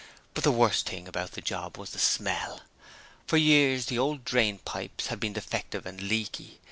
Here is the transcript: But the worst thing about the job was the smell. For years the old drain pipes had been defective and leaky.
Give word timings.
But 0.33 0.43
the 0.43 0.51
worst 0.51 0.89
thing 0.89 1.07
about 1.07 1.33
the 1.33 1.41
job 1.41 1.77
was 1.77 1.91
the 1.91 1.99
smell. 1.99 2.61
For 3.27 3.37
years 3.37 3.85
the 3.85 3.99
old 3.99 4.25
drain 4.25 4.57
pipes 4.65 5.05
had 5.13 5.19
been 5.19 5.33
defective 5.33 5.85
and 5.85 6.01
leaky. 6.01 6.59